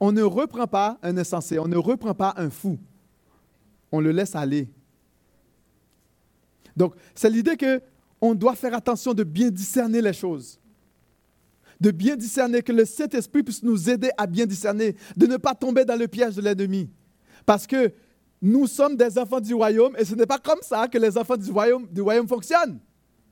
[0.00, 2.78] On ne reprend pas un insensé, on ne reprend pas un fou.
[3.92, 4.68] On le laisse aller.
[6.76, 10.58] Donc, c'est l'idée qu'on doit faire attention de bien discerner les choses.
[11.84, 15.54] De bien discerner, que le Saint-Esprit puisse nous aider à bien discerner, de ne pas
[15.54, 16.88] tomber dans le piège de l'ennemi.
[17.44, 17.92] Parce que
[18.40, 21.36] nous sommes des enfants du royaume et ce n'est pas comme ça que les enfants
[21.36, 22.80] du royaume, du royaume fonctionnent.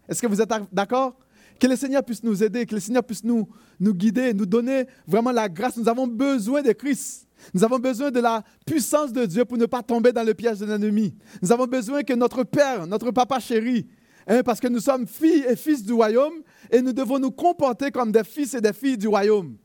[0.07, 1.17] Est-ce que vous êtes d'accord?
[1.59, 3.49] Que le Seigneur puisse nous aider, que le Seigneur puisse nous,
[3.81, 5.79] nous guider, nous donner vraiment la grâce.
[5.79, 7.27] Nous avons besoin de Christ.
[7.55, 10.59] Nous avons besoin de la puissance de Dieu pour ne pas tomber dans le piège
[10.59, 11.15] de l'ennemi.
[11.41, 13.87] Nous avons besoin que notre Père, notre Papa chéri,
[14.27, 16.43] hein, parce que nous sommes filles et fils du royaume,
[16.73, 19.57] et nous devons nous comporter comme des fils et des filles du royaume.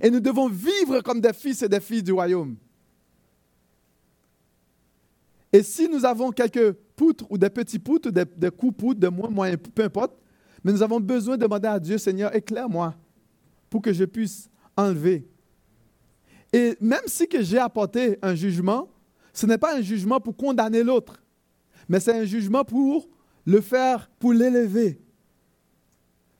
[0.00, 2.56] Et nous devons vivre comme des fils et des filles du royaume.
[5.52, 9.08] Et si nous avons quelques poutres ou des petits poutres, des, des coups poutres, de
[9.08, 10.18] moins peu importe,
[10.64, 12.94] mais nous avons besoin de demander à Dieu, Seigneur, éclaire-moi
[13.70, 15.26] pour que je puisse enlever.
[16.52, 18.88] Et même si que j'ai apporté un jugement,
[19.32, 21.22] ce n'est pas un jugement pour condamner l'autre,
[21.88, 23.08] mais c'est un jugement pour
[23.46, 25.00] le faire, pour l'élever,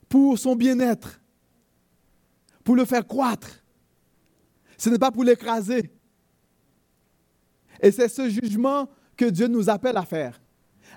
[0.09, 1.21] pour son bien-être,
[2.65, 3.63] pour le faire croître.
[4.77, 5.91] Ce n'est pas pour l'écraser.
[7.81, 10.41] Et c'est ce jugement que Dieu nous appelle à faire.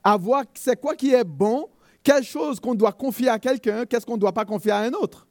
[0.04, 1.68] À voir c'est quoi qui est bon
[2.04, 4.92] quelle chose qu'on doit confier à quelqu'un, qu'est-ce qu'on ne doit pas confier à un
[4.92, 5.28] autre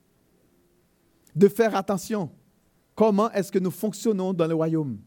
[1.34, 2.30] De faire attention.
[2.94, 4.98] Comment est-ce que nous fonctionnons dans le royaume?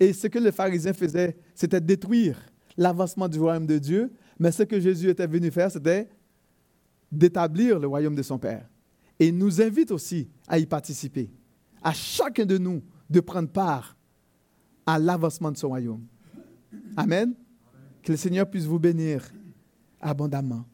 [0.00, 2.38] Et ce que les pharisiens faisaient, c'était détruire
[2.76, 4.12] l'avancement du royaume de Dieu.
[4.38, 6.08] Mais ce que Jésus était venu faire, c'était
[7.12, 8.68] d'établir le royaume de son Père.
[9.20, 11.30] Et il nous invite aussi à y participer.
[11.82, 13.96] À chacun de nous de prendre part
[14.86, 16.04] à l'avancement de son royaume.
[16.96, 17.34] Amen.
[18.02, 19.30] Que le Seigneur puisse vous bénir
[20.00, 20.64] abondamment.